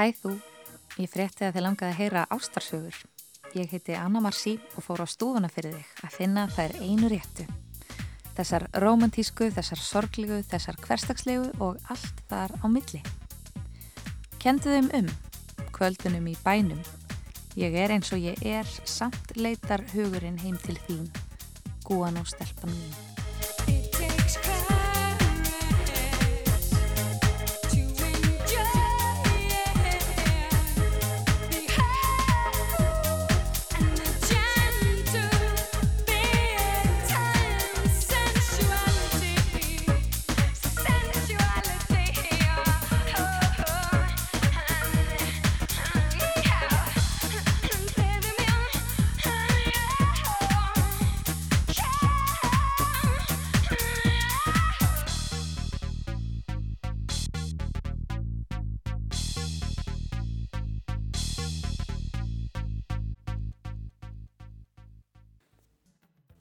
[0.00, 0.30] Hæ þú,
[0.96, 3.00] ég frétti að þið langaði að heyra ástarsögur.
[3.52, 7.44] Ég heiti Anna Marci og fór á stúfuna fyrir þig að finna þær einu réttu.
[8.38, 13.02] Þessar romantísku, þessar sorglegu, þessar hverstagslegu og allt þar á milli.
[14.40, 15.12] Kendu þeim um,
[15.68, 16.80] kvöldunum í bænum.
[17.60, 21.12] Ég er eins og ég er, samt leitar hugurinn heim til þín.
[21.84, 23.09] Gúan og stelpan mín.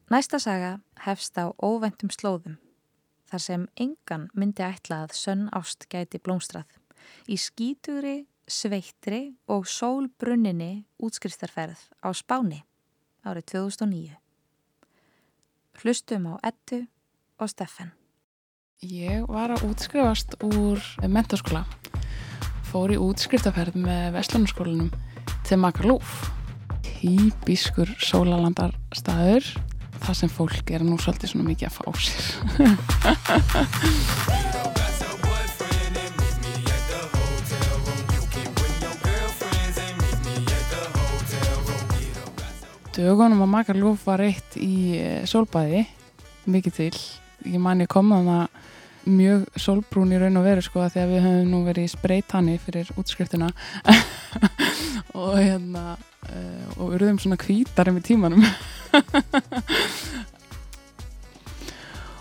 [0.09, 2.55] Næsta saga hefst á óvæntum slóðum,
[3.29, 6.65] þar sem engan myndi ætla að sönn ást gæti blómstrað.
[7.29, 12.63] Í skíturi, sveittri og sólbrunninni útskristarferð á Spáni
[13.21, 14.17] árið 2009.
[15.77, 16.81] Hlustum á Ettu
[17.37, 17.93] og Steffen.
[18.81, 21.67] Ég var að útskrifast úr mentarskóla.
[22.73, 24.89] Fór í útskriftaferð með Vestlunarskólanum
[25.45, 26.31] til Makarlúf.
[26.97, 29.45] Típiskur sólalandarstaður
[29.97, 32.23] það sem fólk er nú svolítið svona mikið að fá sér.
[42.99, 45.85] Dögunum að makar lúf var eitt í eh, sólbæði
[46.49, 46.97] mikið til,
[47.47, 48.45] ég man ég kom að það
[49.09, 51.91] mjög sólbrún í raun og veru sko að því að við höfum nú verið í
[51.93, 53.49] spreytanni fyrir útskriftina.
[55.19, 55.95] Og hérna
[56.27, 58.43] uh, og urðum svona kvítar með tímanum.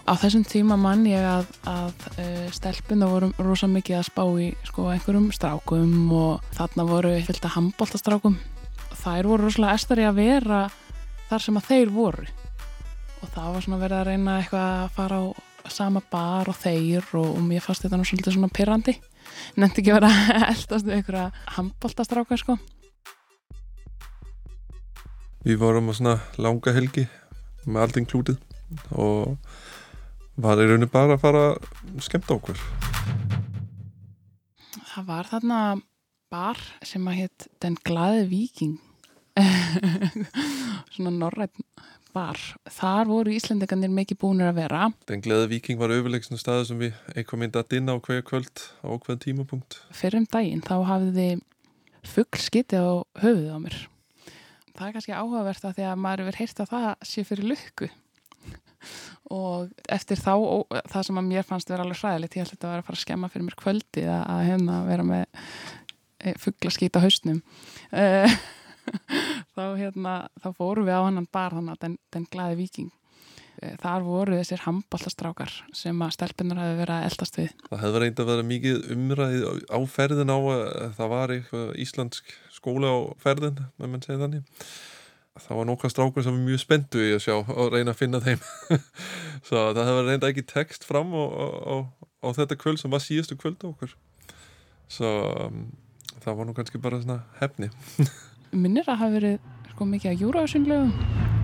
[0.08, 4.46] Á þessum tíma mann ég að, að uh, stelpuna voru rosa mikið að spá í
[4.64, 8.38] sko einhverjum strákum og þarna voru fylgta handbóltastrákum
[8.98, 10.62] þær voru rosalega estari að vera
[11.28, 12.24] þar sem að þeir voru.
[13.18, 15.26] Og það var svona verið að reyna eitthvað að fara á
[15.68, 18.94] sama bar og þeir og, og mér fannst þetta nú svolítið svona pyrrandi
[19.60, 20.10] nefndi ekki að vera
[20.54, 21.26] eldast við einhverja
[21.58, 22.56] handbóltastráka sko
[25.48, 27.06] Við vorum á svona langa helgi
[27.64, 28.34] með allt inklútið
[28.92, 29.38] og
[30.36, 31.44] var í rauninu bara að fara
[32.04, 32.60] skemmt á okkur.
[34.90, 35.62] Það var þarna
[36.28, 38.76] bar sem að hétt Den Glaði Viking
[40.92, 41.56] svona norrætt
[42.12, 42.36] bar.
[42.68, 44.92] Þar voru Íslandeganir mikið búinir að vera.
[45.08, 48.68] Den Glaði Viking var auðvitað staðu sem við eitthvað myndi að dinna á hverja kvöld
[48.84, 49.80] á hverja tímapunkt.
[49.96, 51.30] Fyrir um daginn þá hafði
[52.04, 53.86] fuggl skiti á höfuð á mér
[54.78, 57.88] það er kannski áhugavert að því að maður verður heyrt að það sé fyrir lukku.
[59.34, 62.54] Og eftir þá og, það sem að mér fannst vera alveg hræðilegt ég held að
[62.56, 65.24] þetta var að fara að skemma fyrir mér kvöldi að, að hérna vera með
[66.22, 67.42] e, fuggla skýta hausnum.
[67.90, 68.04] E,
[69.56, 72.94] þá hérna þá fóru við á hann bar þannig að den, den glæði viking
[73.58, 77.48] þar voru þessir handballastrákar sem að stelpunar hefði verið að eldast við.
[77.68, 80.62] Það hefði verið að vera mikið umræð á ferðin á að
[80.98, 84.62] það var eitthvað íslensk skóla á ferðin, með mann segja þannig.
[85.38, 88.22] Það var nokkað strákur sem var mjög spendu í að sjá og reyna að finna
[88.22, 88.40] þeim.
[89.46, 91.74] Svo það hefði reynda ekki text fram á, á,
[92.26, 93.94] á þetta kvöld sem var síðastu kvöld á okkur.
[94.90, 95.14] Svo
[95.46, 95.64] um,
[96.18, 97.70] það var nú kannski bara svona hefni.
[98.64, 99.42] Minnir að hafa verið
[99.74, 101.36] sko mikið að júra á synglegum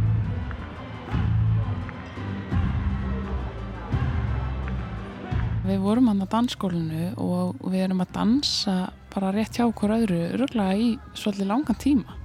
[5.65, 8.75] Við vorum hann á dansskólinu og við erum að dansa
[9.15, 12.19] bara rétt hjá okkur öðru öruglega í svolítið langan tíma.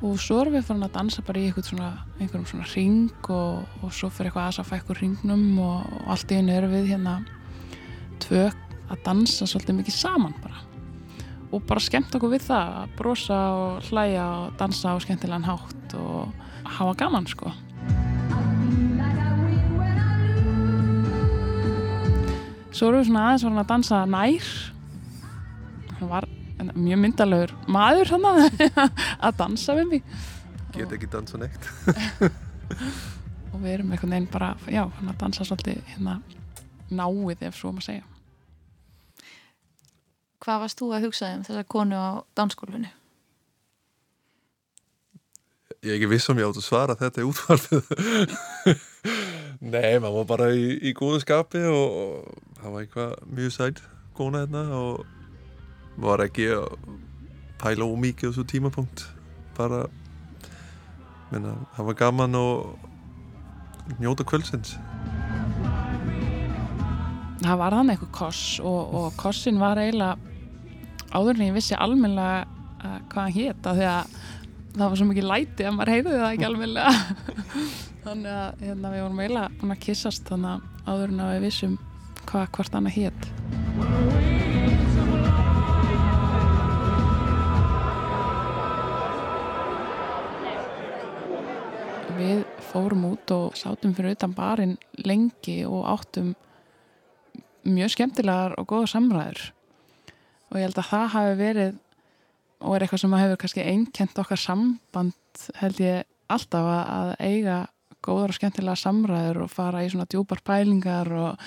[0.00, 3.92] Og svo erum við farin að dansa bara í svona, einhverjum svona ring og, og
[3.92, 7.18] svo fyrir eitthvað aðsaf ekkur ringnum og, og allt í hennu erum við hérna
[8.24, 10.69] tvö að dansa svolítið mikið saman bara.
[11.50, 15.94] Og bara skemmt okkur við það að brosa og hlæja og dansa á skemmtilegan hátt
[15.98, 16.30] og
[16.78, 17.50] hafa gaman sko.
[22.70, 24.50] Svo erum við svona aðeins að dansa nær.
[25.98, 26.28] Hann var
[26.76, 28.28] mjög myndalögur maður hann
[29.26, 30.14] að dansa við mig.
[30.76, 31.66] Get ekki dansa neitt.
[33.50, 36.20] Og við erum einhvern veginn bara já, hann að dansa svolítið hérna
[36.94, 38.09] náið ef svo maður segja
[40.40, 42.88] Hvað varst þú að hugsa um þessa konu á dansskólfinu?
[45.80, 47.90] Ég er ekki viss om ég átt að svara þetta í útvarfið
[49.60, 53.82] Nei, maður var bara í, í góðu skapi og, það var eitthvað mjög sætt
[54.16, 56.70] kona hérna og var ekki að
[57.60, 59.04] pæla ómikið á svo tímapunkt.
[59.58, 59.82] Bara
[61.28, 64.78] menna, það var gaman og njóta kvöldsins.
[67.40, 70.29] Það var þannig eitthvað koss og, og kossin var eiginlega
[71.10, 74.18] áður en ég vissi almennilega uh, hvað hann hétta því að
[74.70, 76.92] það var svo mikið læti að maður heyrði það ekki almennilega.
[78.04, 81.42] Þannig að hérna, við vorum eiginlega búin að kissast þannig að áður en að við
[81.44, 81.78] vissum
[82.30, 83.28] hvað hvort hann hétt
[92.20, 96.34] Við fórum út og sátum fyrir utan barinn lengi og áttum
[97.68, 99.48] mjög skemmtilegar og góða samræður
[100.50, 101.76] og ég held að það hafi verið
[102.60, 107.60] og er eitthvað sem hefur kannski einkent okkar samband held ég alltaf að, eiga
[108.04, 111.46] góðar og skemmtilega samræður og fara í svona djúpar pælingar og,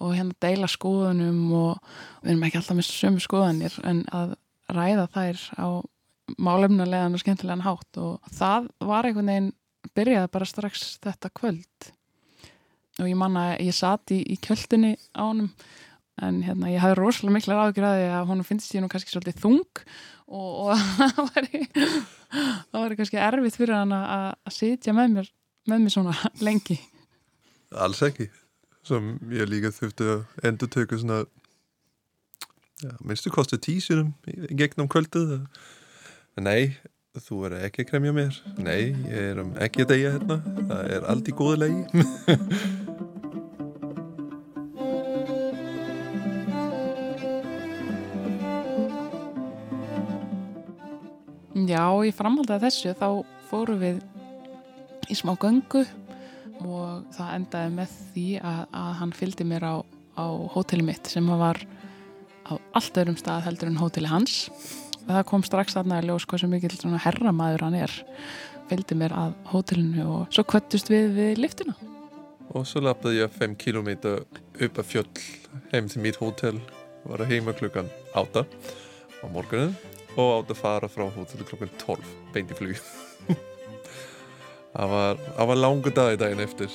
[0.00, 1.92] og hérna deila skoðunum og
[2.22, 4.34] við erum ekki alltaf með sömu skoðanir en að
[4.74, 5.68] ræða þær á
[6.40, 8.00] málefnulegan og skemmtilegan hátt.
[8.00, 9.50] Og það var einhvern veginn
[9.96, 11.90] byrjaði bara strax þetta kvöld.
[13.00, 15.50] Og ég manna ég satt í, í kjöldinni á honum
[16.22, 19.82] en hérna ég hafði rosalega mikla ráðgjörði að honum finnst ég nú kannski svolítið þung
[20.30, 20.84] og, og
[21.16, 25.32] það væri það væri kannski erfitt fyrir hann að, að sitja með mér
[25.70, 26.14] með mér svona
[26.44, 26.78] lengi.
[27.84, 28.28] Alls ekki.
[28.84, 31.22] Sem ég líka þurfti að endur tökja svona
[32.84, 34.12] ja, minnstu kosti tísunum
[34.52, 35.38] gegnum kvöldið.
[36.44, 36.74] Nei,
[37.24, 38.40] þú er ekki að kremja mér.
[38.60, 40.40] Nei, ég er um ekki að deyja hérna.
[40.68, 42.04] Það er allt í góðu legi
[51.54, 53.08] Já, í framhaldi að þessu þá
[53.46, 54.00] fórum við
[55.06, 55.84] í smá göngu
[56.64, 59.74] og það endaði með því að, að hann fylgdi mér á,
[60.18, 61.60] á hóteli mitt sem var
[62.50, 64.48] á allt öðrum stað heldur en hóteli hans.
[65.04, 67.96] Og það kom strax aðna að ljós hvað sem mikill svona herramaður hann er.
[68.70, 71.76] Fylgdi mér að hótelinu og svo kvöttust við við liftuna
[72.54, 75.08] Og svo lappaði ég 5 km upp að fjöll
[75.72, 76.60] heim til mitt hótel
[77.04, 79.74] var að heima klukkan 8 á morgunin
[80.14, 82.80] og átt að fara frá hótelu klukkan 12 beint í flug.
[84.74, 86.72] Það var, var langu dag í daginn eftir.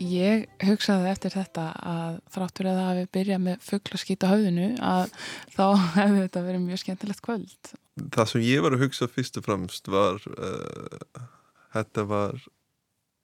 [0.00, 5.12] Ég hugsaði eftir þetta að þráttur að það hafi byrjað með fuggla skýta höfðinu að
[5.54, 5.66] þá
[5.98, 7.74] hefði þetta verið mjög skemmtilegt kvöld.
[8.16, 11.22] Það sem ég var að hugsa fyrst og fremst var uh,
[11.76, 12.42] þetta var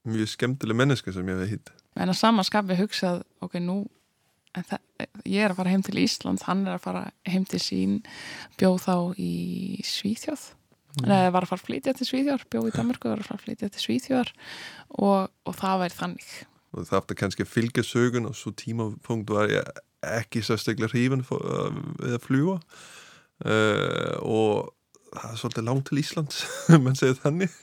[0.06, 1.74] mjög skemmtileg menneska sem ég hef hitt.
[1.96, 3.80] En að samanskapi hugsað ok, nú
[4.56, 7.98] það, ég er að fara heim til Ísland hann er að fara heim til sín
[8.60, 9.32] bjóð þá í
[9.84, 10.52] Svíþjóð.
[10.96, 11.08] Mm.
[11.10, 13.44] neða var að fara að flytja til Svíþjóðar bjóð í Danmarku, var að fara að
[13.44, 14.30] flytja til Svíþjóðar
[14.96, 16.30] og, og það væri þannig.
[16.72, 21.24] Og það aftur kannski að fylgja sögun og svo tímapunkt var ég ekki sérstaklega hrifin
[21.26, 24.72] við að fljúa uh, og
[25.16, 26.38] það er svolítið langt til Íslands
[26.84, 27.56] mann segir þannig.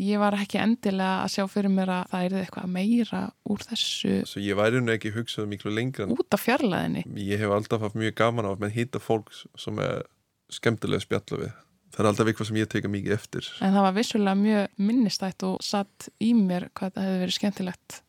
[0.00, 4.14] Ég var ekki endilega að sjá fyrir mér að það er eitthvað meira úr þessu
[4.28, 7.98] Svo ég væri nú ekki hugsað miklu lengra út af fjarlæðinni Ég hef alltaf haft
[7.98, 10.04] mjög gaman á að hitta fólk sem er
[10.52, 11.52] skemmtilega spjalla við.
[11.94, 13.48] Það er alltaf eitthvað sem ég teka mikið eftir.
[13.62, 18.00] En það var vissulega mjög minnistætt og satt í mér hvað það hefði verið skemmtilegt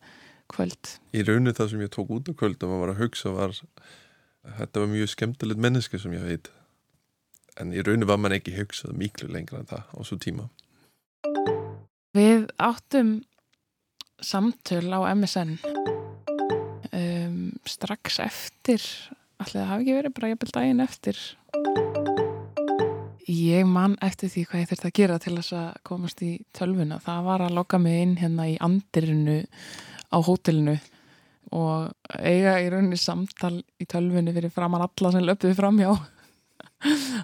[0.51, 0.95] kvöld.
[1.13, 3.53] Í rauninu það sem ég tók út af kvöld og maður var að hugsa var
[7.61, 10.49] en í rauninu var mann ekki hugsað miklu lengra en það á svo tíma
[12.15, 13.17] Við áttum
[14.23, 15.57] samtöl á MSN
[16.95, 18.83] um, strax eftir
[19.41, 21.19] allir það hafi ekki verið bara jafnvel daginn eftir
[23.25, 26.99] Ég man eftir því hvað ég þurfti að gera til þess að komast í tölvuna.
[27.01, 29.39] Það var að loka mig inn hérna í andirinu
[30.13, 30.75] á hótelinu
[31.55, 35.89] og eiga í rauninni samtal í tölvunni fyrir framann alla sem löpuði framjá.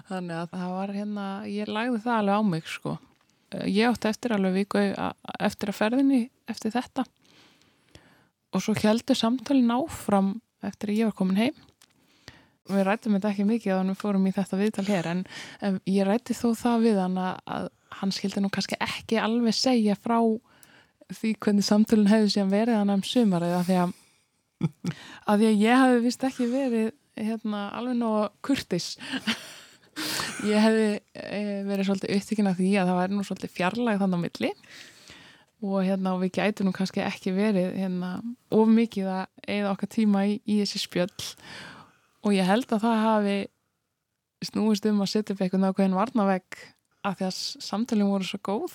[0.08, 2.94] Þannig að það var hérna, ég lagði það alveg á mig sko.
[3.68, 7.04] Ég átti eftir alveg viku eftir að ferðinni eftir þetta
[8.52, 11.60] og svo heldur samtalin áfram eftir að ég var komin heim
[12.70, 15.22] við rættum þetta ekki mikið að við fórum í þetta viðtal hér en
[15.66, 17.68] um, ég rætti þó það við hann að
[17.98, 20.18] hann skildi nú kannski ekki alveg segja frá
[21.12, 23.94] því hvernig samtölun hefði síðan verið hann um sumar eða því að,
[25.28, 28.94] að því að ég hefði vist ekki verið hérna, alveg nóg kurtis
[30.52, 34.18] ég hefði e, verið svolítið upptíkin af því að það væri nú svolítið fjarlæg þannig
[34.18, 34.52] á milli.
[35.62, 38.16] Og hérna og við gætu nú kannski ekki verið hérna
[38.50, 41.26] of mikið að eða okkar tíma í, í þessi spjöll.
[42.26, 43.36] Og ég held að það hafi
[44.42, 46.64] snúist um að setja upp eitthvað nákvæðin varnavegg
[47.06, 47.36] að því að
[47.68, 48.74] samtölum voru svo góð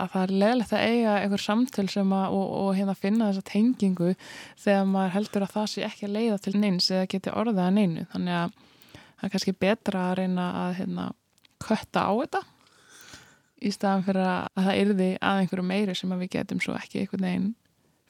[0.00, 3.48] að það er leðilegt að eiga einhver samtöl sem að, og, og hérna finna þessa
[3.50, 4.14] tengingu
[4.60, 7.76] þegar maður heldur að það sé ekki að leiða til neins eða geti orðið að
[7.78, 8.06] neinu.
[8.12, 11.06] Þannig að það er kannski betra að reyna að hérna,
[11.64, 12.42] kötta á þetta
[13.64, 17.28] í staðan fyrir að það yrði að einhverju meiri sem við getum svo ekki einhvern
[17.28, 17.50] veginn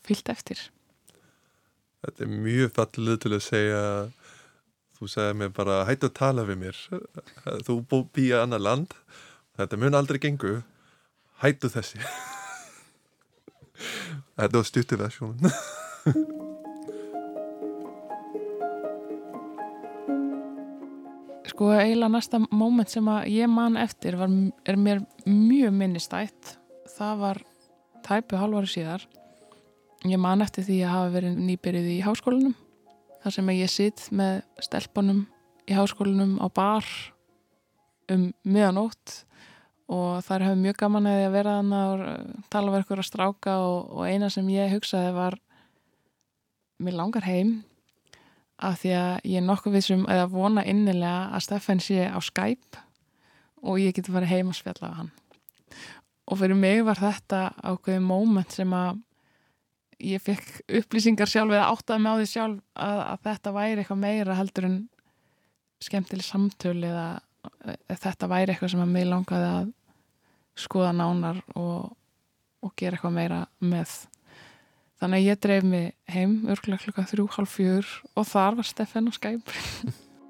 [0.05, 0.63] fyllt eftir.
[2.05, 3.83] Þetta er mjög fallið til að segja
[4.99, 6.81] þú segir mér bara hættu að tala við mér.
[7.67, 7.79] Þú
[8.15, 8.95] býja annar land.
[9.59, 10.59] Þetta mun aldrei gengu
[11.45, 12.01] hættu þessi.
[14.35, 15.51] Þetta var stuttu versjónun
[21.55, 24.33] Sko eiginlega næsta móment sem að ég man eftir var,
[24.67, 26.57] er mér mjög minnistætt
[26.97, 27.41] það var
[28.05, 29.05] tæpu halvari síðar.
[30.05, 32.57] Ég man eftir því að hafa verið nýbyrjuð í háskólanum
[33.23, 35.23] þar sem ég sitt með stelpunum
[35.71, 36.91] í háskólanum á bar
[38.13, 39.23] um miðanótt
[39.93, 43.91] og þar hefur mjög gaman að vera þannig að tala verið ykkur að stráka og,
[43.93, 45.37] og eina sem ég hugsaði var
[46.81, 47.59] mér langar heim.
[48.65, 52.19] Af því að ég er nokkuð við sem eða vona innilega að Steffen sé á
[52.23, 52.81] Skype
[53.65, 55.11] og ég geti farið heim að spjalla af hann.
[56.31, 59.03] Og fyrir mig var þetta ákveðið móment sem að
[60.05, 64.03] ég fekk upplýsingar sjálf eða áttaði með á því sjálf að, að þetta væri eitthvað
[64.05, 64.79] meira heldur en
[65.85, 67.07] skemmtileg samtöl eða
[67.89, 69.71] þetta væri eitthvað sem að mig langaði að
[70.65, 71.95] skoða nánar og,
[72.65, 73.95] og gera eitthvað meira með.
[75.03, 79.11] Þannig að ég dreif mig heim örgulega klukka þrjú, hálf fjör og þar var Steffen
[79.11, 79.63] á Skype.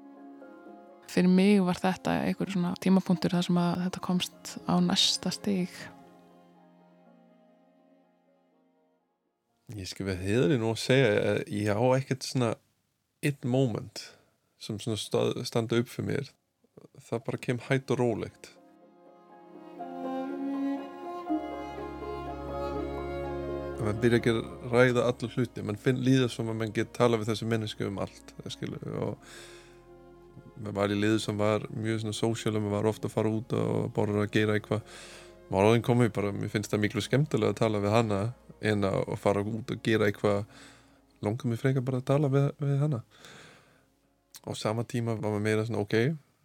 [1.13, 5.77] Fyrir mig var þetta einhverjum svona tímapunktur þar sem að þetta komst á næsta stig.
[9.75, 12.51] Ég skil við heiðri nú að segja að ég á ekkert svona
[13.25, 14.03] eitt moment
[14.61, 16.33] sem svona standa upp fyrir mér
[17.03, 18.51] það bara kem hætt og rólegt.
[23.85, 24.39] Mann byrja ekki að
[24.71, 27.99] ræða allur hluti, mann finn líða sem að mann get tala við þessu mennesku um
[28.01, 32.89] allt skilu, og mann var í liðu sem var mjög svona sósjál og mann var
[32.89, 34.97] ofta að fara út og bara að gera eitthvað.
[35.53, 38.21] Málaðin komið bara, mér finnst það miklu skemmtilega að tala við hanna
[38.65, 40.47] en að fara út og gera eitthvað.
[41.21, 43.03] Langar mér frekar bara að tala við, við hanna
[44.45, 45.95] á sama tíma var maður meira svona ok,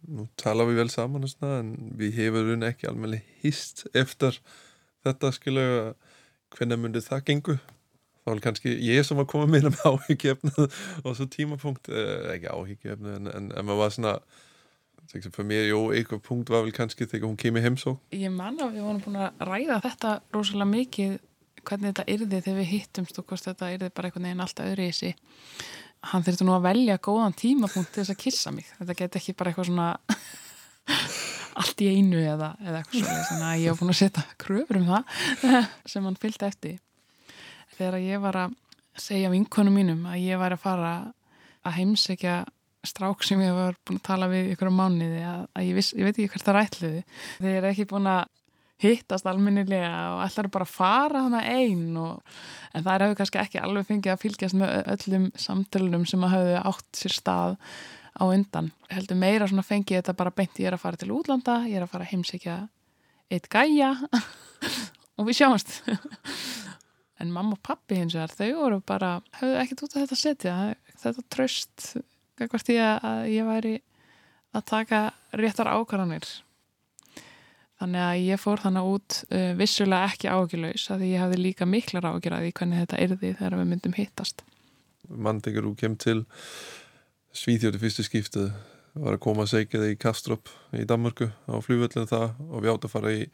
[0.07, 4.39] nú tala við vel saman svona, en við hefur ekki alveg hist eftir
[5.05, 5.65] þetta skilu
[6.55, 7.57] hvernig myndi það gengu.
[8.21, 12.35] Þá er kannski ég sem var að koma meira með áhyggjefnu og svo tímapunkt eh,
[12.35, 14.15] ekki áhyggjefnu en, en, en maður var svona
[15.11, 17.97] fyrir mér, jú, eitthvað punkt var vel kannski þegar hún kemur heim svo.
[18.13, 21.17] Ég man að við vorum búin að ræða þetta rosalega mikið
[21.67, 24.87] hvernig þetta yrði þegar við hittumst og hvort þetta yrði bara einhvern veginn alltaf öðru
[24.87, 25.17] í sig
[26.09, 28.69] hann þurfti nú að velja góðan tímapunkt til þess að kissa mig.
[28.79, 29.89] Þetta get ekki bara eitthvað svona
[31.61, 34.79] allt í einu eða, eða eitthvað svona þannig að ég hef búin að setja kröfur
[34.81, 35.27] um það
[35.93, 36.79] sem hann fylgdi eftir.
[37.77, 38.57] Þegar ég var að
[39.01, 40.95] segja vinkonum mínum að ég var að fara
[41.61, 42.41] að heimsækja
[42.87, 45.93] strák sem ég var búin að tala við ykkur á mánuði að, að ég, viss,
[45.93, 47.01] ég veit ekki hvert það rætluði
[47.37, 48.23] þeir eru ekki búin að
[48.81, 52.35] hittast alminnilega og ætlar bara að fara hana einn og,
[52.73, 56.63] en það hefur kannski ekki alveg fengið að fylgjast með öllum samtölunum sem að hafa
[56.71, 57.57] átt sér stað
[58.11, 58.71] á undan.
[58.91, 61.85] Heldur meira svona fengið þetta bara beint ég er að fara til útlanda, ég er
[61.85, 62.57] að fara heimsækja
[63.31, 63.93] eitt gæja
[65.17, 65.77] og við sjáumst.
[67.21, 70.55] en mamma og pappi hins vegar, þau voru bara, höfðu ekkert út af þetta setja,
[71.03, 71.91] þetta tröst,
[72.41, 73.75] hvert ég að ég væri
[74.57, 75.01] að taka
[75.37, 76.25] réttar ákvarðanir.
[77.81, 82.05] Þannig að ég fór þannig út uh, vissulega ekki ágjurlaus að ég hafði líka miklar
[82.11, 84.43] ágjur að því hvernig þetta erði þegar við myndum hittast.
[85.09, 86.19] Mann tekur þú kem til
[87.33, 88.51] Svíþjóti fyrstu skiptið
[89.01, 92.73] var að koma að segja það í Kastrup í Danmörku á flugvöldinu það og við
[92.73, 93.25] átt að fara í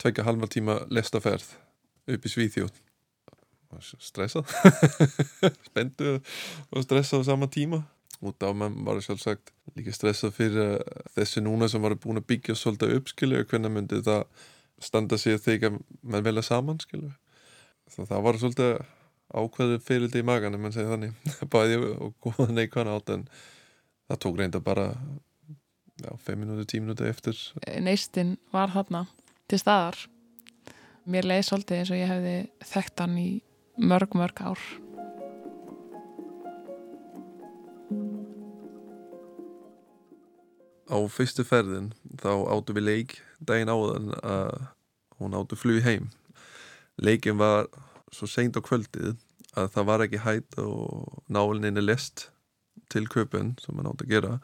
[0.00, 1.48] tveika halva tíma lestaferð
[2.14, 2.80] upp í Svíþjót
[4.00, 4.46] stressað.
[5.68, 6.16] Spendu
[6.70, 7.82] og stressað á sama tíma
[8.24, 10.82] út af mann var sjálfsagt líka stressað fyrir
[11.16, 14.24] þessi núna sem var búin að byggja svolítið upp skilju og hvernig myndi það
[14.82, 17.12] standa sig þegar mann velja saman skilju
[17.92, 18.72] þá það var svolítið
[19.34, 21.14] ákveður fyrir þetta í magan en mann segir þannig.
[21.52, 23.24] Bæði og góða neikvæðan átt en
[24.06, 24.88] það tók reynda bara
[26.02, 27.40] já, 5 minúti, 10 minúti eftir.
[27.82, 29.06] Neistinn var þarna
[29.50, 29.98] til staðar.
[31.06, 32.36] Mér leiði svolítið eins og ég hefði
[32.72, 33.28] þekkt hann í
[33.76, 34.62] mörg mörg ár
[40.96, 41.90] Á fyrstu ferðin
[42.22, 44.62] þá áttu við leik daginn áðan að
[45.20, 46.08] hún áttu flug heim.
[46.96, 47.68] Leikin var
[48.14, 49.18] svo seint á kvöldið
[49.56, 52.30] að það var ekki hætt og nálinni lest
[52.92, 54.34] til köpun sem hann átt að gera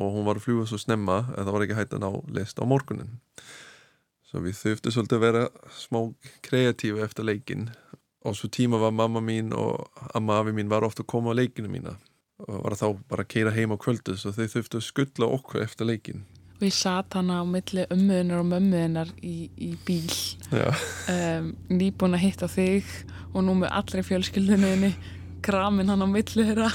[0.00, 2.60] og hún var að fljúa svo snemma en það var ekki hægt að ná list
[2.60, 3.16] á morgunin.
[4.28, 5.44] Svo við þurftu svolítið að vera
[5.76, 6.00] smá
[6.46, 7.68] kreatífi eftir leikin
[8.24, 11.38] og svo tíma var mamma mín og amma afi mín var ofta að koma á
[11.40, 11.96] leikinu mína
[12.50, 15.90] var þá bara að keira heim á kvöldu svo þau þurftu að skulla okkur eftir
[15.90, 16.26] leikin
[16.60, 20.10] og ég satt hana á milli ömmuðinar og mömmuðinar í, í bíl.
[21.08, 22.90] Um, nýbúin að hitta þig
[23.32, 24.90] og nú með allri fjölskyldunni
[25.40, 26.68] kramin hann á milli þeirra.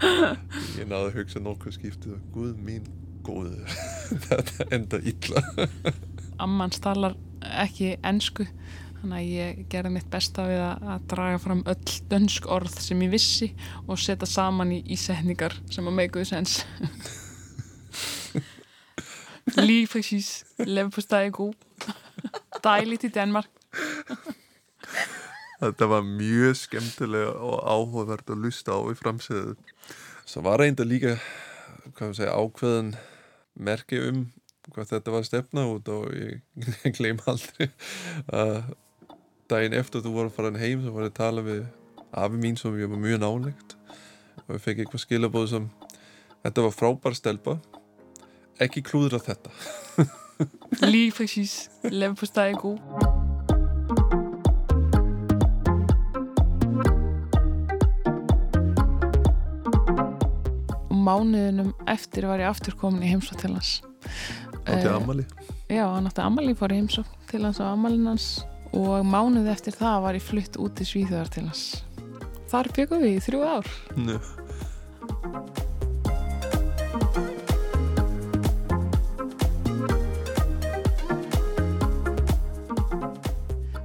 [0.78, 2.88] Ég náðu að hugsa nokkuð skiptið og guð mín
[3.26, 3.76] góður
[4.30, 5.44] þetta enda illa.
[6.40, 7.18] Amman stalar
[7.52, 8.48] ekki ennsku
[9.02, 13.02] þannig að ég gerði mitt besta við að, að draga fram öll dönsk orð sem
[13.02, 13.48] ég vissi
[13.88, 16.62] og setja saman í, í setningar sem að make good sense
[19.58, 20.44] Lige præcis.
[20.58, 21.54] Leverpostej er god.
[22.62, 23.50] Dejligt i Danmark.
[25.58, 29.56] Þetta var mjög skemmtilega og áhugavert að lusta á í framsöðu.
[30.26, 31.16] Svo var reynda líka
[31.98, 32.94] segja, ákveðin
[33.58, 34.24] merki um
[34.70, 36.40] hvað þetta var stefna út og ég,
[36.86, 37.68] ég gleym aldrei
[38.30, 38.72] að
[39.52, 41.62] daginn eftir þú voru að fara heim svo var ég að tala við
[42.24, 43.76] afi mín sem ég var mjög nálegt
[44.46, 45.68] og ég fekk eitthvað skilabóð sem
[46.42, 47.58] þetta var frábær stelpa
[48.62, 50.10] ekki klúður af þetta
[50.82, 51.68] Lige præcis.
[51.84, 52.80] Leverpostej er god.
[60.90, 63.80] Mánuðinum eftir var ég aftur komin í heimsók til hans.
[64.62, 65.24] Átti Eh, Amali
[65.70, 69.76] Já, hann átti Amalí fór í heimsók til hans á Amalinn hans og mánuði eftir
[69.76, 71.64] það var ég flutt út til Svíþjóðar til hans.
[72.52, 73.68] Þar byggum við í þrjú ár.
[73.96, 74.16] Nú.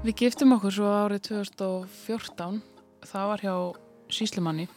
[0.08, 2.62] Við giftum okkur svo árið 2014.
[3.08, 3.56] Það var hjá
[4.15, 4.67] síslimanni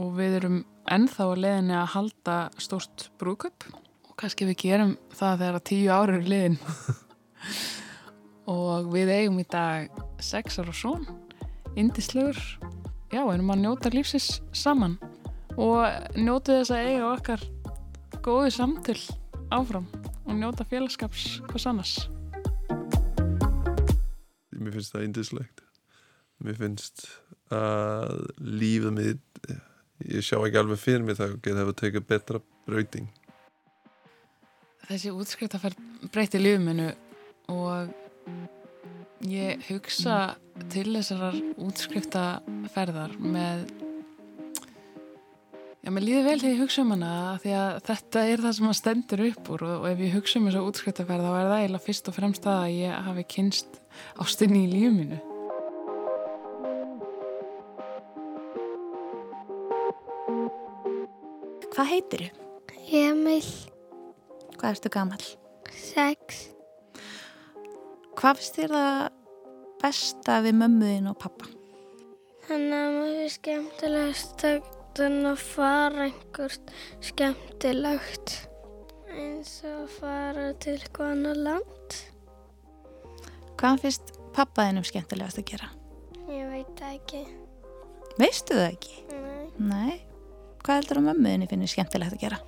[0.00, 3.66] og við erum ennþá að leðinni að halda stórt brúköp
[4.08, 6.58] og kannski við gerum það þegar að tíu ári eru liðin.
[8.50, 11.06] og við eigum í dag sex ára són,
[11.78, 12.38] indislegur,
[13.12, 14.98] já, erum að njóta lífsins saman.
[15.60, 15.82] Og
[16.18, 17.46] njóta þess að eiga okkar
[18.24, 19.00] góði samtöl
[19.54, 19.88] áfram
[20.26, 21.96] og njóta félagskaps hvers annars.
[24.60, 25.64] Mér finnst það indislegt
[26.40, 27.04] Mér finnst
[27.52, 29.48] að lífið mitt
[30.08, 33.10] ég sjá ekki alveg fyrir mig það geta hefur tekið betra brauting.
[34.88, 35.82] Þessi útskriftaferð
[36.14, 36.88] breyti lífuminu
[37.52, 37.90] og
[39.30, 40.16] ég hugsa
[40.72, 43.64] til þessarar útskriftaferðar með
[45.80, 48.70] já, mér líður vel þegar ég hugsa um hana því að þetta er það sem
[48.70, 51.58] að stendur upp úr og, og ef ég hugsa um þessa útskriftaferð þá er það
[51.60, 53.82] eiginlega fyrst og fremst það að ég hafi kynst
[54.24, 55.20] ástinni í lífuminu
[61.70, 62.46] Hvað heitir þú?
[63.00, 63.44] Emil,
[64.58, 65.26] Hvað ertu gamall?
[65.70, 66.48] sex,
[68.20, 69.00] Hvað finnst þér það
[69.80, 71.48] besta við mömmuðin og pappa?
[72.50, 76.72] þannig að maður er skemmtilegast að fara einhvert
[77.04, 78.32] skemmtilegt
[79.10, 81.98] eins og fara til eitthvað annar land.
[83.60, 85.70] Hvað finnst pappaðinum skemmtilegast að gera?
[86.30, 87.22] Ég veit ekki.
[88.18, 88.98] Veistu það ekki?
[89.14, 89.46] Nei.
[89.70, 89.96] Nei.
[90.60, 92.40] Hvað heldur að mömmuðinni finnir skemmtilegt að gera?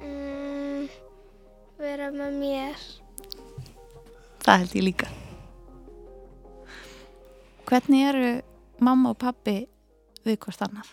[0.00, 0.88] Mm,
[1.78, 2.86] vera með mér.
[4.44, 5.08] Það held ég líka.
[7.64, 8.30] Hvernig eru
[8.84, 9.56] mamma og pappi
[10.26, 10.90] við hvort annað?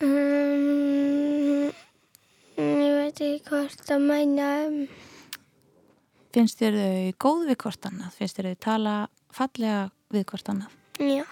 [0.00, 1.72] Mm,
[2.56, 4.78] ég veit ekki hvort að mæna um.
[6.30, 8.14] Finnst þér þau góð við hvort annað?
[8.14, 8.94] Finnst þér þau tala
[9.34, 9.82] fallega
[10.14, 10.78] við hvort annað?
[11.02, 11.26] Já.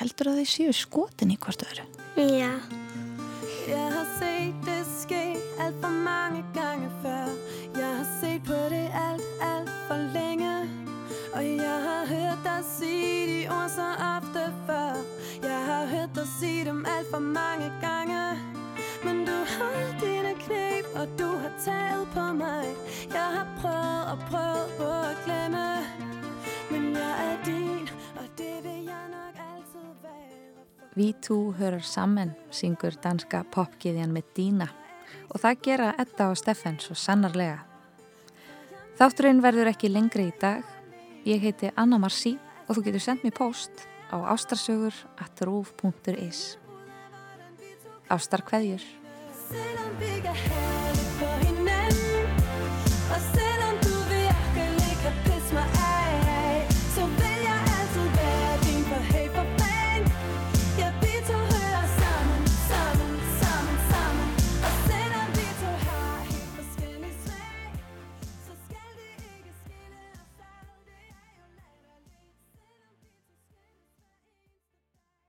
[0.00, 1.88] Heldur að þau séu skotin í hvort öðru?
[2.20, 2.52] Já.
[3.64, 5.24] Jeg har set det ske
[5.62, 5.99] alt for
[13.50, 14.94] de ord så ofte før.
[15.42, 18.38] Jeg har hørt dig sige dem alt for mange gange.
[19.04, 22.66] Men du har dine knæb, og du har taget på mig.
[23.12, 25.68] Jeg har prøvet og prøvet på at glemme.
[26.70, 32.32] Men jeg er din, og det vil jeg nok altid være Vi tú hörar saman,
[32.50, 34.68] syngur danska popgiðjan með Dína.
[35.30, 37.58] Og það gera Edda og Steffen svo sannarlega.
[38.98, 40.62] Þátturinn verður ekki lengri í dag.
[41.24, 42.38] Ég heiti Anna Marci
[42.70, 43.82] og þú getur sendt mér post
[44.14, 45.34] á ástarsögur at